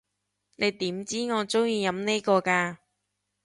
[0.55, 2.77] 你點知我中意飲呢個㗎？